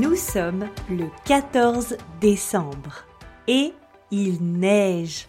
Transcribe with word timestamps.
Nous 0.00 0.14
sommes 0.14 0.68
le 0.88 1.06
14 1.24 1.96
décembre 2.20 3.04
et 3.48 3.72
il 4.12 4.40
neige. 4.40 5.26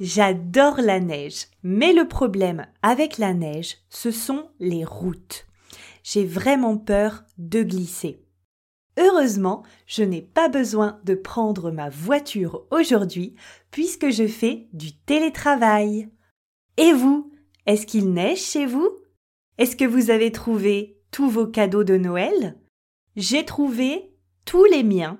J'adore 0.00 0.82
la 0.82 1.00
neige, 1.00 1.46
mais 1.62 1.94
le 1.94 2.06
problème 2.06 2.66
avec 2.82 3.16
la 3.16 3.32
neige, 3.32 3.78
ce 3.88 4.10
sont 4.10 4.50
les 4.60 4.84
routes. 4.84 5.46
J'ai 6.02 6.26
vraiment 6.26 6.76
peur 6.76 7.24
de 7.38 7.62
glisser. 7.62 8.22
Heureusement, 8.98 9.62
je 9.86 10.02
n'ai 10.02 10.20
pas 10.20 10.50
besoin 10.50 11.00
de 11.04 11.14
prendre 11.14 11.70
ma 11.70 11.88
voiture 11.88 12.66
aujourd'hui 12.70 13.34
puisque 13.70 14.10
je 14.10 14.26
fais 14.26 14.68
du 14.74 14.94
télétravail. 14.94 16.10
Et 16.76 16.92
vous, 16.92 17.32
est-ce 17.64 17.86
qu'il 17.86 18.12
neige 18.12 18.42
chez 18.42 18.66
vous? 18.66 18.90
Est-ce 19.56 19.74
que 19.74 19.86
vous 19.86 20.10
avez 20.10 20.32
trouvé 20.32 21.00
tous 21.10 21.30
vos 21.30 21.46
cadeaux 21.46 21.84
de 21.84 21.96
Noël? 21.96 22.58
J'ai 23.16 23.44
trouvé 23.44 24.14
tous 24.44 24.64
les 24.64 24.82
miens. 24.82 25.18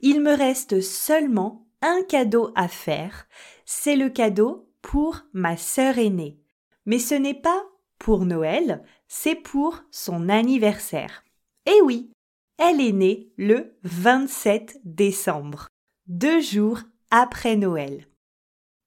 Il 0.00 0.20
me 0.20 0.32
reste 0.32 0.80
seulement 0.80 1.66
un 1.82 2.02
cadeau 2.08 2.52
à 2.54 2.68
faire. 2.68 3.26
C'est 3.64 3.96
le 3.96 4.10
cadeau 4.10 4.70
pour 4.82 5.22
ma 5.32 5.56
sœur 5.56 5.98
aînée. 5.98 6.38
Mais 6.86 6.98
ce 6.98 7.14
n'est 7.14 7.34
pas 7.34 7.64
pour 7.98 8.24
Noël, 8.24 8.82
c'est 9.08 9.34
pour 9.34 9.82
son 9.90 10.28
anniversaire. 10.28 11.24
Eh 11.66 11.82
oui, 11.82 12.10
elle 12.56 12.80
est 12.80 12.92
née 12.92 13.32
le 13.36 13.76
27 13.84 14.80
décembre, 14.84 15.68
deux 16.06 16.40
jours 16.40 16.80
après 17.10 17.56
Noël. 17.56 18.06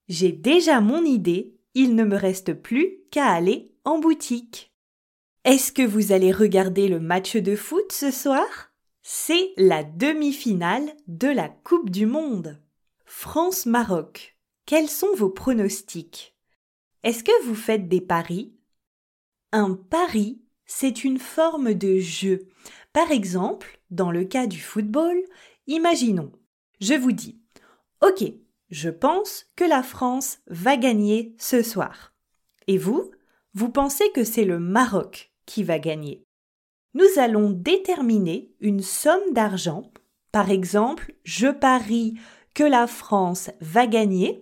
J'ai 0.07 0.31
déjà 0.31 0.81
mon 0.81 1.03
idée, 1.03 1.55
il 1.75 1.95
ne 1.95 2.03
me 2.03 2.15
reste 2.15 2.53
plus 2.53 2.99
qu'à 3.11 3.27
aller 3.27 3.75
en 3.83 3.99
boutique. 3.99 4.72
Est-ce 5.45 5.73
que 5.73 5.85
vous 5.85 6.13
allez 6.13 6.31
regarder 6.31 6.87
le 6.87 7.01
match 7.01 7.35
de 7.35 7.57
foot 7.57 7.91
ce 7.91 8.11
soir? 8.11 8.71
C'est 9.01 9.51
la 9.57 9.83
demi-finale 9.83 10.95
de 11.07 11.27
la 11.27 11.49
Coupe 11.49 11.89
du 11.89 12.05
Monde. 12.05 12.61
France-Maroc. 13.03 14.37
Quels 14.65 14.87
sont 14.87 15.13
vos 15.17 15.29
pronostics? 15.29 16.33
Est-ce 17.03 17.25
que 17.25 17.43
vous 17.43 17.55
faites 17.55 17.89
des 17.89 17.99
paris? 17.99 18.55
Un 19.51 19.73
pari, 19.73 20.41
c'est 20.65 21.03
une 21.03 21.19
forme 21.19 21.73
de 21.73 21.97
jeu. 21.97 22.47
Par 22.93 23.11
exemple, 23.11 23.81
dans 23.91 24.11
le 24.11 24.23
cas 24.23 24.47
du 24.47 24.61
football, 24.61 25.21
imaginons, 25.67 26.31
je 26.79 26.93
vous 26.93 27.11
dis, 27.11 27.37
OK, 28.01 28.23
je 28.69 28.89
pense 28.89 29.47
que 29.57 29.65
la 29.65 29.83
France 29.83 30.39
va 30.47 30.77
gagner 30.77 31.35
ce 31.37 31.61
soir. 31.61 32.13
Et 32.67 32.77
vous, 32.77 33.11
vous 33.53 33.67
pensez 33.67 34.09
que 34.13 34.23
c'est 34.23 34.45
le 34.45 34.57
Maroc? 34.57 35.32
Qui 35.45 35.63
va 35.63 35.79
gagner. 35.79 36.23
Nous 36.93 37.17
allons 37.17 37.49
déterminer 37.49 38.51
une 38.59 38.81
somme 38.81 39.33
d'argent. 39.33 39.91
Par 40.31 40.51
exemple, 40.51 41.13
je 41.23 41.47
parie 41.47 42.15
que 42.53 42.63
la 42.63 42.87
France 42.87 43.49
va 43.61 43.87
gagner 43.87 44.41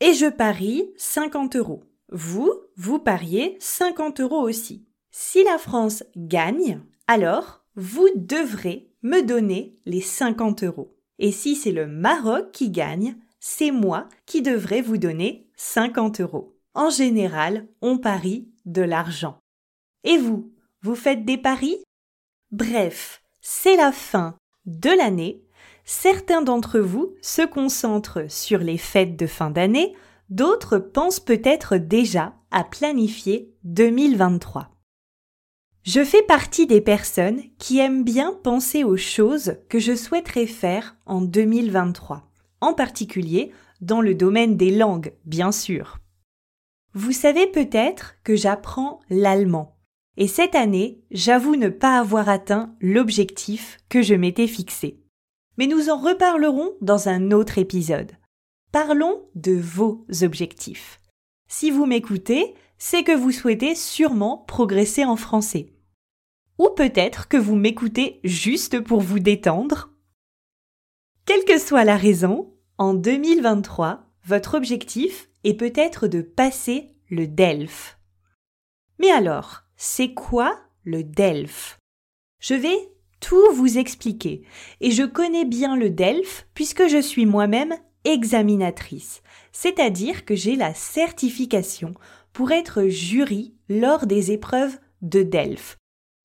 et 0.00 0.14
je 0.14 0.26
parie 0.26 0.90
50 0.96 1.56
euros. 1.56 1.84
Vous, 2.10 2.50
vous 2.76 2.98
pariez 2.98 3.56
50 3.60 4.20
euros 4.20 4.40
aussi. 4.40 4.86
Si 5.10 5.42
la 5.44 5.58
France 5.58 6.04
gagne, 6.16 6.80
alors 7.08 7.64
vous 7.74 8.08
devrez 8.14 8.90
me 9.02 9.22
donner 9.22 9.78
les 9.86 10.00
50 10.00 10.64
euros. 10.64 10.96
Et 11.18 11.32
si 11.32 11.56
c'est 11.56 11.72
le 11.72 11.86
Maroc 11.86 12.52
qui 12.52 12.70
gagne, 12.70 13.16
c'est 13.40 13.70
moi 13.70 14.08
qui 14.26 14.42
devrais 14.42 14.82
vous 14.82 14.98
donner 14.98 15.48
50 15.56 16.20
euros. 16.20 16.56
En 16.74 16.90
général, 16.90 17.66
on 17.80 17.98
parie 17.98 18.48
de 18.66 18.82
l'argent. 18.82 19.38
Et 20.06 20.18
vous, 20.18 20.52
vous 20.82 20.94
faites 20.94 21.24
des 21.24 21.36
paris? 21.36 21.78
Bref, 22.52 23.22
c'est 23.40 23.74
la 23.74 23.90
fin 23.90 24.36
de 24.64 24.90
l'année. 24.90 25.42
Certains 25.84 26.42
d'entre 26.42 26.78
vous 26.78 27.14
se 27.20 27.42
concentrent 27.42 28.30
sur 28.30 28.60
les 28.60 28.78
fêtes 28.78 29.16
de 29.16 29.26
fin 29.26 29.50
d'année, 29.50 29.96
d'autres 30.30 30.78
pensent 30.78 31.18
peut-être 31.18 31.76
déjà 31.76 32.34
à 32.52 32.62
planifier 32.62 33.52
2023. 33.64 34.70
Je 35.82 36.04
fais 36.04 36.22
partie 36.22 36.68
des 36.68 36.80
personnes 36.80 37.42
qui 37.58 37.78
aiment 37.78 38.04
bien 38.04 38.32
penser 38.44 38.84
aux 38.84 38.96
choses 38.96 39.56
que 39.68 39.80
je 39.80 39.96
souhaiterais 39.96 40.46
faire 40.46 40.96
en 41.06 41.20
2023, 41.20 42.30
en 42.60 42.74
particulier 42.74 43.50
dans 43.80 44.00
le 44.00 44.14
domaine 44.14 44.56
des 44.56 44.70
langues, 44.70 45.14
bien 45.24 45.50
sûr. 45.50 45.98
Vous 46.94 47.12
savez 47.12 47.48
peut-être 47.48 48.14
que 48.22 48.36
j'apprends 48.36 49.00
l'allemand. 49.10 49.75
Et 50.16 50.28
cette 50.28 50.54
année, 50.54 51.02
j'avoue 51.10 51.56
ne 51.56 51.68
pas 51.68 51.98
avoir 51.98 52.28
atteint 52.28 52.74
l'objectif 52.80 53.78
que 53.88 54.02
je 54.02 54.14
m'étais 54.14 54.46
fixé. 54.46 55.02
Mais 55.58 55.66
nous 55.66 55.90
en 55.90 55.98
reparlerons 55.98 56.72
dans 56.80 57.08
un 57.08 57.30
autre 57.30 57.58
épisode. 57.58 58.12
Parlons 58.72 59.28
de 59.34 59.52
vos 59.52 60.06
objectifs. 60.22 61.00
Si 61.48 61.70
vous 61.70 61.86
m'écoutez, 61.86 62.54
c'est 62.78 63.04
que 63.04 63.16
vous 63.16 63.32
souhaitez 63.32 63.74
sûrement 63.74 64.38
progresser 64.48 65.04
en 65.04 65.16
français. 65.16 65.72
Ou 66.58 66.68
peut-être 66.74 67.28
que 67.28 67.36
vous 67.36 67.54
m'écoutez 67.54 68.20
juste 68.24 68.80
pour 68.80 69.00
vous 69.00 69.18
détendre. 69.18 69.90
Quelle 71.26 71.44
que 71.44 71.58
soit 71.58 71.84
la 71.84 71.96
raison, 71.96 72.54
en 72.78 72.94
2023, 72.94 74.04
votre 74.24 74.54
objectif 74.54 75.28
est 75.44 75.54
peut-être 75.54 76.08
de 76.08 76.20
passer 76.20 76.94
le 77.10 77.26
DELF. 77.26 77.98
Mais 78.98 79.10
alors, 79.10 79.65
c'est 79.76 80.14
quoi 80.14 80.58
le 80.84 81.04
DELF 81.04 81.78
Je 82.40 82.54
vais 82.54 82.78
tout 83.20 83.52
vous 83.54 83.78
expliquer. 83.78 84.42
Et 84.80 84.90
je 84.90 85.02
connais 85.02 85.44
bien 85.44 85.76
le 85.76 85.90
DELF 85.90 86.46
puisque 86.54 86.86
je 86.88 87.00
suis 87.00 87.26
moi-même 87.26 87.74
examinatrice, 88.04 89.22
c'est-à-dire 89.52 90.24
que 90.24 90.36
j'ai 90.36 90.54
la 90.54 90.74
certification 90.74 91.94
pour 92.32 92.52
être 92.52 92.84
jury 92.84 93.54
lors 93.68 94.06
des 94.06 94.30
épreuves 94.30 94.78
de 95.02 95.22
DELF. 95.22 95.76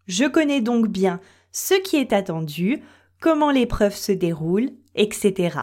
Je 0.07 0.25
connais 0.25 0.61
donc 0.61 0.87
bien 0.87 1.19
ce 1.51 1.73
qui 1.73 1.97
est 1.97 2.13
attendu, 2.13 2.83
comment 3.19 3.51
l'épreuve 3.51 3.95
se 3.95 4.11
déroule, 4.11 4.71
etc. 4.95 5.57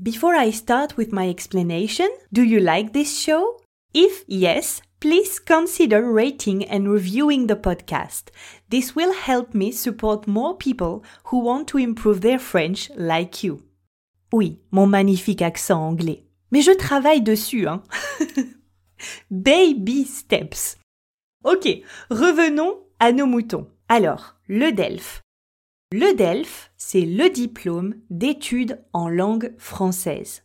Before 0.00 0.32
I 0.34 0.52
start 0.52 0.96
with 0.96 1.12
my 1.12 1.28
explanation, 1.28 2.08
do 2.32 2.42
you 2.42 2.60
like 2.60 2.92
this 2.92 3.22
show? 3.22 3.60
If 3.92 4.24
yes, 4.26 4.82
please 5.04 5.38
consider 5.38 6.10
rating 6.10 6.64
and 6.64 6.88
reviewing 6.88 7.46
the 7.46 7.56
podcast. 7.56 8.30
This 8.70 8.96
will 8.96 9.12
help 9.12 9.52
me 9.52 9.70
support 9.70 10.26
more 10.26 10.56
people 10.56 11.04
who 11.24 11.40
want 11.40 11.68
to 11.68 11.78
improve 11.78 12.22
their 12.22 12.38
French 12.38 12.90
like 12.96 13.44
you. 13.44 13.60
Oui, 14.32 14.60
mon 14.70 14.86
magnifique 14.86 15.42
accent 15.42 15.78
anglais. 15.78 16.24
Mais 16.52 16.62
je 16.62 16.70
travaille 16.70 17.20
dessus, 17.20 17.68
hein. 17.68 17.82
Baby 19.30 20.06
steps. 20.06 20.78
Ok, 21.44 21.68
revenons 22.08 22.78
à 22.98 23.12
nos 23.12 23.26
moutons. 23.26 23.68
Alors, 23.90 24.36
le 24.48 24.72
DELF. 24.72 25.20
Le 25.92 26.16
DELF, 26.16 26.72
c'est 26.78 27.04
le 27.04 27.28
diplôme 27.28 27.96
d'études 28.08 28.82
en 28.94 29.10
langue 29.10 29.52
française. 29.58 30.44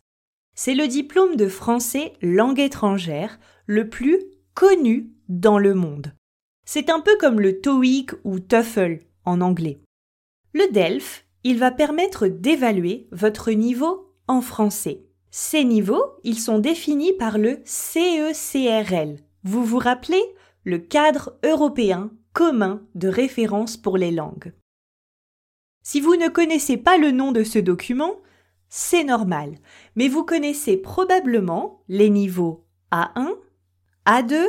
C'est 0.54 0.76
le 0.76 0.90
diplôme 0.90 1.38
de 1.38 1.48
français 1.48 2.12
langue 2.22 2.60
étrangère 2.60 3.40
le 3.66 3.88
plus 3.88 4.20
connu 4.60 5.14
dans 5.30 5.58
le 5.58 5.74
monde. 5.74 6.14
C'est 6.66 6.90
un 6.90 7.00
peu 7.00 7.16
comme 7.18 7.40
le 7.40 7.62
TOEIC 7.62 8.12
ou 8.26 8.42
TOEFL 8.42 9.00
en 9.24 9.40
anglais. 9.40 9.80
Le 10.52 10.70
DELF 10.74 11.26
il 11.46 11.60
va 11.60 11.72
permettre 11.72 12.28
d'évaluer 12.28 13.08
votre 13.14 13.52
niveau 13.52 14.14
en 14.28 14.42
français. 14.42 15.06
Ces 15.32 15.64
niveaux, 15.64 16.04
ils 16.26 16.38
sont 16.38 16.60
définis 16.60 17.14
par 17.14 17.38
le 17.38 17.62
CECRL. 17.64 19.16
Vous 19.46 19.64
vous 19.64 19.78
rappelez? 19.78 20.22
Le 20.66 20.78
cadre 20.78 21.40
européen 21.46 22.12
commun 22.34 22.86
de 22.96 23.08
référence 23.08 23.78
pour 23.78 23.98
les 23.98 24.12
langues. 24.12 24.52
Si 25.84 26.02
vous 26.02 26.18
ne 26.18 26.28
connaissez 26.28 26.76
pas 26.76 26.98
le 26.98 27.12
nom 27.12 27.32
de 27.32 27.46
ce 27.46 27.60
document, 27.60 28.18
c'est 28.68 29.06
normal, 29.06 29.56
mais 29.96 30.10
vous 30.10 30.26
connaissez 30.26 30.76
probablement 30.76 31.82
les 31.88 32.10
niveaux 32.10 32.66
A1, 32.92 33.38
A2, 34.10 34.42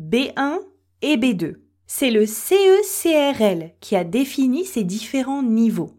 B1 0.00 0.58
et 1.00 1.16
B2. 1.16 1.60
C'est 1.86 2.10
le 2.10 2.26
CECRL 2.26 3.70
qui 3.78 3.94
a 3.94 4.02
défini 4.02 4.64
ces 4.64 4.82
différents 4.82 5.44
niveaux. 5.44 5.92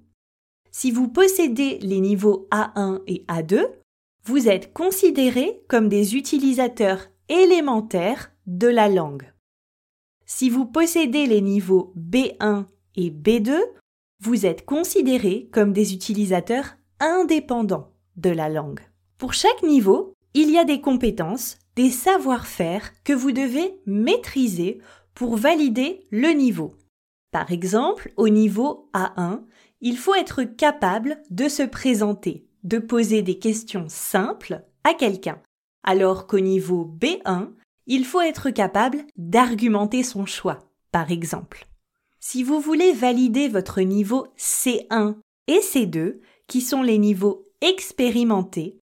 Si 0.71 0.91
vous 0.91 1.07
possédez 1.07 1.77
les 1.77 2.01
niveaux 2.01 2.49
A1 2.51 2.99
et 3.07 3.23
A2, 3.29 3.65
vous 4.25 4.49
êtes 4.49 4.73
considéré 4.73 5.63
comme 5.69 5.87
des 5.87 6.17
utilisateurs 6.17 7.07
élémentaires 7.29 8.33
de 8.45 8.67
la 8.67 8.89
langue. 8.89 9.31
Si 10.25 10.49
vous 10.49 10.65
possédez 10.65 11.27
les 11.27 11.39
niveaux 11.39 11.93
B1 11.95 12.65
et 12.97 13.09
B2, 13.09 13.57
vous 14.19 14.45
êtes 14.45 14.65
considéré 14.65 15.47
comme 15.53 15.71
des 15.71 15.93
utilisateurs 15.93 16.75
indépendants 16.99 17.93
de 18.17 18.31
la 18.31 18.49
langue. 18.49 18.81
Pour 19.17 19.33
chaque 19.33 19.63
niveau, 19.63 20.11
il 20.33 20.51
y 20.51 20.57
a 20.57 20.65
des 20.65 20.81
compétences, 20.81 21.57
des 21.77 21.91
savoir-faire 21.91 22.91
que 23.03 23.13
vous 23.13 23.31
devez 23.31 23.79
maîtriser 23.85 24.79
pour 25.13 25.37
valider 25.37 26.07
le 26.09 26.29
niveau. 26.29 26.73
Par 27.31 27.51
exemple, 27.51 28.11
au 28.17 28.29
niveau 28.29 28.89
A1, 28.95 29.43
il 29.81 29.95
faut 29.95 30.15
être 30.15 30.41
capable 30.41 31.21
de 31.29 31.47
se 31.47 31.61
présenter, 31.61 32.47
de 32.63 32.79
poser 32.79 33.21
des 33.21 33.37
questions 33.37 33.85
simples 33.89 34.63
à 34.83 34.95
quelqu'un, 34.95 35.39
alors 35.83 36.25
qu'au 36.25 36.39
niveau 36.39 36.83
B1, 36.99 37.51
il 37.85 38.05
faut 38.05 38.21
être 38.21 38.49
capable 38.49 39.05
d'argumenter 39.15 40.01
son 40.01 40.25
choix, 40.25 40.71
par 40.91 41.11
exemple. 41.11 41.67
Si 42.19 42.41
vous 42.41 42.59
voulez 42.59 42.91
valider 42.91 43.49
votre 43.49 43.81
niveau 43.81 44.25
C1 44.35 45.17
et 45.45 45.59
C2, 45.59 46.21
qui 46.47 46.61
sont 46.61 46.81
les 46.81 46.97
niveaux 46.97 47.43
expérimentés, 47.61 48.79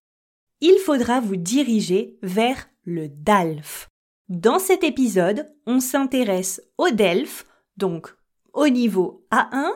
il 0.62 0.78
faudra 0.78 1.20
vous 1.20 1.36
diriger 1.36 2.16
vers 2.22 2.66
le 2.86 3.08
DALF. 3.08 3.88
Dans 4.28 4.58
cet 4.58 4.82
épisode, 4.82 5.52
on 5.66 5.80
s'intéresse 5.80 6.62
au 6.78 6.90
DELF, 6.90 7.44
donc 7.76 8.14
au 8.54 8.68
niveau 8.68 9.26
A1, 9.30 9.70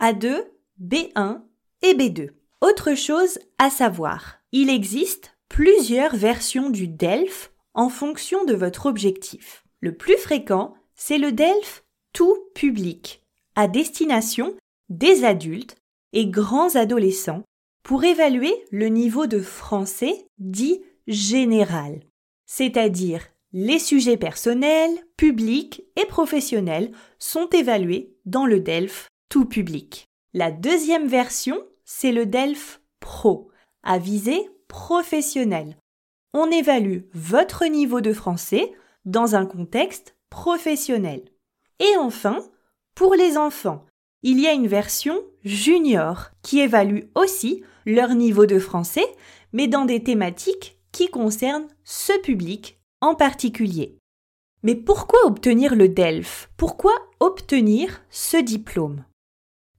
A2, 0.00 0.44
B1 0.80 1.42
et 1.82 1.94
B2. 1.94 2.30
Autre 2.60 2.94
chose 2.94 3.38
à 3.58 3.68
savoir, 3.68 4.38
il 4.52 4.70
existe 4.70 5.36
plusieurs 5.48 6.16
versions 6.16 6.70
du 6.70 6.88
DELF 6.88 7.52
en 7.74 7.88
fonction 7.88 8.44
de 8.44 8.54
votre 8.54 8.86
objectif. 8.86 9.64
Le 9.80 9.94
plus 9.94 10.16
fréquent, 10.16 10.74
c'est 10.94 11.18
le 11.18 11.32
DELF 11.32 11.84
tout 12.12 12.36
public, 12.54 13.22
à 13.56 13.68
destination 13.68 14.54
des 14.88 15.24
adultes 15.24 15.76
et 16.12 16.26
grands 16.26 16.76
adolescents 16.76 17.42
pour 17.82 18.04
évaluer 18.04 18.54
le 18.70 18.88
niveau 18.88 19.26
de 19.26 19.40
français 19.40 20.26
dit 20.38 20.80
général, 21.06 22.00
c'est-à-dire 22.54 23.22
les 23.54 23.78
sujets 23.78 24.18
personnels, 24.18 24.90
publics 25.16 25.84
et 25.96 26.04
professionnels 26.04 26.92
sont 27.18 27.48
évalués 27.48 28.14
dans 28.26 28.44
le 28.44 28.60
DELF 28.60 29.08
tout 29.30 29.46
public. 29.46 30.04
La 30.34 30.50
deuxième 30.50 31.06
version, 31.06 31.58
c'est 31.86 32.12
le 32.12 32.26
DELF 32.26 32.82
Pro, 33.00 33.50
à 33.82 33.96
visée 33.96 34.50
professionnelle. 34.68 35.78
On 36.34 36.50
évalue 36.50 37.04
votre 37.14 37.64
niveau 37.64 38.02
de 38.02 38.12
français 38.12 38.70
dans 39.06 39.34
un 39.34 39.46
contexte 39.46 40.14
professionnel. 40.28 41.22
Et 41.80 41.96
enfin, 41.98 42.44
pour 42.94 43.14
les 43.14 43.38
enfants, 43.38 43.86
il 44.22 44.38
y 44.38 44.46
a 44.46 44.52
une 44.52 44.68
version 44.68 45.18
junior 45.42 46.32
qui 46.42 46.60
évalue 46.60 47.04
aussi 47.14 47.62
leur 47.86 48.14
niveau 48.14 48.44
de 48.44 48.58
français, 48.58 49.06
mais 49.54 49.68
dans 49.68 49.86
des 49.86 50.02
thématiques 50.02 50.76
qui 50.92 51.08
concernent 51.08 51.68
ce 51.84 52.18
public 52.20 52.78
en 53.00 53.14
particulier. 53.14 53.98
Mais 54.62 54.76
pourquoi 54.76 55.26
obtenir 55.26 55.74
le 55.74 55.88
DELF? 55.88 56.50
Pourquoi 56.56 56.92
obtenir 57.18 58.02
ce 58.10 58.36
diplôme? 58.36 59.04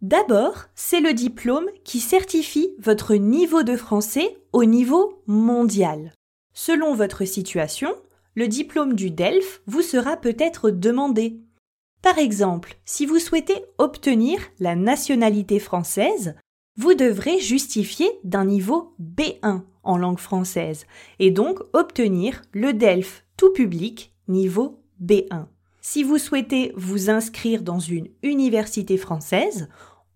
D'abord, 0.02 0.66
c'est 0.76 1.00
le 1.00 1.14
diplôme 1.14 1.70
qui 1.86 2.02
certifie 2.02 2.76
votre 2.80 3.16
niveau 3.16 3.64
de 3.64 3.78
français 3.78 4.38
au 4.52 4.66
niveau 4.66 5.24
mondial. 5.28 6.12
Selon 6.54 6.94
votre 6.94 7.24
situation, 7.24 7.96
le 8.36 8.50
diplôme 8.50 8.96
du 8.96 9.12
DELF 9.12 9.62
vous 9.66 9.82
sera 9.82 10.18
peut-être 10.18 10.72
demandé. 10.72 11.40
Par 12.02 12.18
exemple, 12.18 12.76
si 12.84 13.06
vous 13.06 13.20
souhaitez 13.20 13.64
obtenir 13.78 14.42
la 14.60 14.76
nationalité 14.76 15.58
française, 15.60 16.36
vous 16.76 16.94
devrez 16.94 17.40
justifier 17.40 18.10
d'un 18.24 18.46
niveau 18.46 18.96
B1 19.02 19.62
en 19.84 19.98
langue 19.98 20.20
française 20.20 20.86
et 21.20 21.32
donc 21.32 21.60
obtenir 21.74 22.42
le 22.54 22.74
DELF 22.74 23.26
tout 23.38 23.52
public 23.52 24.14
niveau 24.28 24.82
B1. 25.04 25.46
Si 25.82 26.04
vous 26.04 26.18
souhaitez 26.18 26.72
vous 26.76 27.10
inscrire 27.10 27.62
dans 27.62 27.80
une 27.80 28.08
université 28.24 28.98
française, 28.98 29.68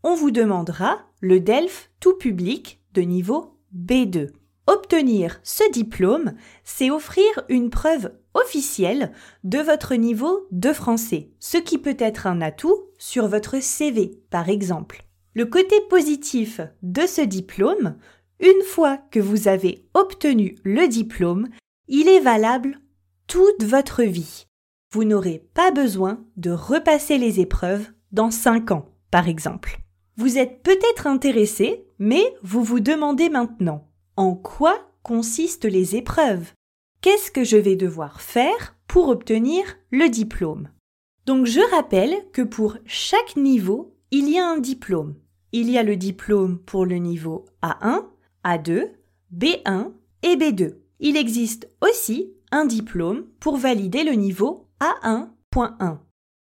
on 0.04 0.16
vous 0.16 0.32
demandera 0.32 1.00
le 1.20 1.40
DELF 1.40 1.92
tout 2.00 2.14
public 2.14 2.82
de 2.94 3.02
niveau 3.02 3.58
B2. 3.76 4.30
Obtenir 4.66 5.40
ce 5.44 5.70
diplôme, 5.72 6.34
c'est 6.64 6.90
offrir 6.90 7.24
une 7.50 7.70
preuve 7.70 8.12
officielle 8.34 9.12
de 9.44 9.60
votre 9.60 9.96
niveau 9.96 10.48
de 10.52 10.74
français, 10.74 11.30
ce 11.40 11.58
qui 11.58 11.78
peut 11.78 11.98
être 12.00 12.28
un 12.28 12.42
atout 12.42 12.78
sur 12.98 13.28
votre 13.28 13.62
CV, 13.62 14.20
par 14.30 14.50
exemple. 14.50 15.07
Le 15.38 15.46
côté 15.46 15.76
positif 15.88 16.62
de 16.82 17.06
ce 17.06 17.22
diplôme, 17.22 17.96
une 18.40 18.64
fois 18.64 18.98
que 19.12 19.20
vous 19.20 19.48
avez 19.48 19.86
obtenu 19.94 20.56
le 20.64 20.88
diplôme, 20.88 21.50
il 21.88 22.08
est 22.08 22.22
valable 22.22 22.80
toute 23.28 23.64
votre 23.64 24.02
vie. 24.02 24.48
Vous 24.92 25.04
n'aurez 25.04 25.48
pas 25.54 25.70
besoin 25.70 26.26
de 26.38 26.50
repasser 26.50 27.20
les 27.20 27.40
épreuves 27.40 27.86
dans 28.12 28.32
5 28.32 28.72
ans, 28.72 28.90
par 29.12 29.28
exemple. 29.28 29.78
Vous 30.16 30.40
êtes 30.40 30.64
peut-être 30.64 31.06
intéressé, 31.06 31.86
mais 32.00 32.24
vous 32.42 32.64
vous 32.64 32.80
demandez 32.80 33.30
maintenant 33.30 33.88
en 34.16 34.34
quoi 34.34 34.90
consistent 35.04 35.66
les 35.66 35.96
épreuves? 35.96 36.52
Qu'est-ce 37.02 37.30
que 37.30 37.44
je 37.44 37.58
vais 37.58 37.76
devoir 37.76 38.22
faire 38.22 38.76
pour 38.88 39.10
obtenir 39.10 39.78
le 39.92 40.10
diplôme? 40.10 40.70
Donc 41.28 41.46
je 41.46 41.62
rappelle 41.76 42.16
que 42.34 42.42
pour 42.42 42.78
chaque 42.88 43.36
niveau, 43.36 43.94
il 44.10 44.32
y 44.32 44.40
a 44.40 44.48
un 44.48 44.58
diplôme. 44.58 45.14
Il 45.52 45.70
y 45.70 45.78
a 45.78 45.84
le 45.84 45.96
diplôme 45.96 46.60
pour 46.60 46.86
le 46.86 46.98
niveau 46.98 47.46
A1, 47.64 48.06
A2, 48.44 48.92
B1 49.36 49.92
et 50.24 50.36
B2. 50.36 50.76
Il 51.00 51.16
existe 51.16 51.70
aussi 51.82 52.34
un 52.52 52.66
diplôme 52.66 53.26
pour 53.40 53.58
valider 53.58 54.04
le 54.04 54.14
niveau 54.14 54.68
A1.1. 54.80 56.00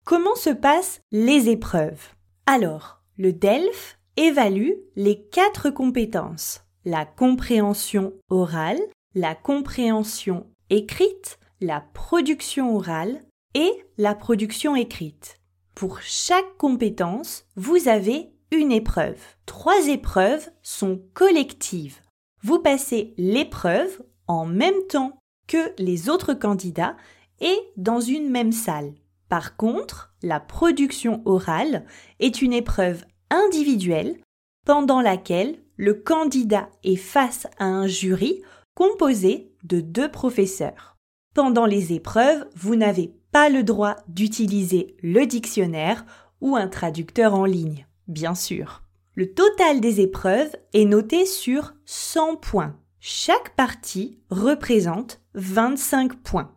Comment 0.05 0.35
se 0.35 0.51
passent 0.51 1.01
les 1.13 1.49
épreuves? 1.49 2.15
Alors, 2.47 3.01
le 3.17 3.33
DELF 3.33 3.99
évalue 4.17 4.73
les 4.97 5.21
quatre 5.21 5.71
compétences. 5.71 6.63
La 6.85 7.07
compréhension 7.07 8.13
orale, 8.29 8.81
la 9.15 9.35
compréhension 9.35 10.47
écrite, 10.69 11.39
la 11.61 11.81
production 11.81 12.77
orale 12.77 13.23
et 13.55 13.71
la 13.97 14.15
production 14.15 14.77
écrite. 14.77 15.41
Pour 15.75 16.01
chaque 16.03 16.57
compétence, 16.59 17.47
vous 17.57 17.89
avez 17.89 18.34
une 18.55 18.73
épreuve. 18.73 19.21
Trois 19.47 19.89
épreuves 19.89 20.49
sont 20.63 21.03
collectives. 21.13 22.01
Vous 22.43 22.59
passez 22.59 23.15
l'épreuve 23.17 24.03
en 24.27 24.47
même 24.47 24.87
temps 24.89 25.19
que 25.47 25.73
les 25.79 26.09
autres 26.09 26.35
candidats 26.35 26.97
et 27.41 27.59
dans 27.77 28.01
une 28.01 28.31
même 28.31 28.53
salle. 28.53 28.95
Par 29.29 29.57
contre, 29.57 30.15
la 30.23 30.41
production 30.41 31.23
orale 31.25 31.85
est 32.21 32.43
une 32.43 32.53
épreuve 32.53 33.05
individuelle 33.31 34.19
pendant 34.65 35.01
laquelle 35.01 35.59
le 35.77 35.95
candidat 35.95 36.69
est 36.85 36.97
face 36.97 37.47
à 37.59 37.65
un 37.65 37.87
jury 37.87 38.43
composé 38.75 39.53
de 39.65 39.81
deux 39.81 40.11
professeurs. 40.11 40.97
Pendant 41.35 41.67
les 41.67 41.93
épreuves, 41.93 42.47
vous 42.55 42.77
n'avez 42.77 43.13
pas 43.33 43.49
le 43.49 43.65
droit 43.65 43.97
d'utiliser 44.07 44.97
le 45.03 45.27
dictionnaire 45.27 46.07
ou 46.41 46.57
un 46.57 46.69
traducteur 46.69 47.35
en 47.35 47.45
ligne, 47.45 47.87
bien 48.09 48.35
sûr. 48.35 48.83
Le 49.15 49.33
total 49.33 49.81
des 49.81 50.01
épreuves 50.01 50.55
est 50.73 50.85
noté 50.85 51.25
sur 51.27 51.75
100 51.85 52.37
points. 52.37 52.77
Chaque 52.99 53.55
partie 53.55 54.19
représente 54.31 55.21
25 55.35 56.17
points. 56.23 56.53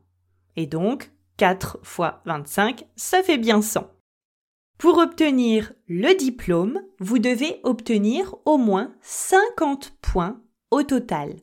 Et 0.55 0.65
donc, 0.65 1.11
4 1.37 1.79
fois 1.83 2.21
25, 2.25 2.87
ça 2.95 3.21
fait 3.21 3.37
bien 3.37 3.61
100. 3.61 3.91
Pour 4.77 4.97
obtenir 4.97 5.73
le 5.87 6.15
diplôme, 6.15 6.81
vous 6.99 7.19
devez 7.19 7.59
obtenir 7.63 8.35
au 8.45 8.57
moins 8.57 8.93
50 9.01 9.93
points 10.01 10.41
au 10.71 10.83
total. 10.83 11.35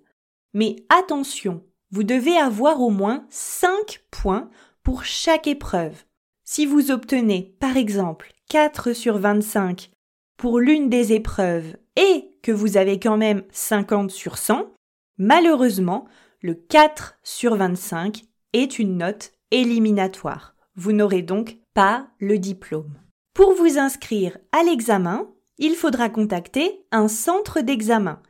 Mais 0.52 0.76
attention, 0.88 1.64
vous 1.90 2.04
devez 2.04 2.36
avoir 2.36 2.80
au 2.80 2.90
moins 2.90 3.26
5 3.30 4.04
points 4.10 4.50
pour 4.82 5.04
chaque 5.04 5.46
épreuve. 5.46 6.04
Si 6.44 6.66
vous 6.66 6.90
obtenez, 6.90 7.56
par 7.60 7.76
exemple, 7.76 8.32
4 8.48 8.92
sur 8.92 9.18
25 9.18 9.90
pour 10.36 10.58
l'une 10.58 10.88
des 10.88 11.12
épreuves 11.12 11.76
et 11.96 12.30
que 12.42 12.52
vous 12.52 12.76
avez 12.76 12.98
quand 12.98 13.16
même 13.16 13.42
50 13.50 14.10
sur 14.10 14.38
100, 14.38 14.72
malheureusement, 15.18 16.06
le 16.42 16.54
4 16.54 17.18
sur 17.22 17.56
25 17.56 18.22
est 18.52 18.78
une 18.78 18.98
note 18.98 19.32
éliminatoire. 19.50 20.54
Vous 20.76 20.92
n'aurez 20.92 21.22
donc 21.22 21.58
pas 21.72 22.08
le 22.18 22.38
diplôme. 22.38 22.94
Pour 23.32 23.54
vous 23.54 23.78
inscrire 23.78 24.38
à 24.52 24.62
l'examen, 24.62 25.28
il 25.58 25.74
faudra 25.74 26.08
contacter 26.08 26.84
un 26.90 27.08
centre 27.08 27.60
d'examen. 27.60 28.20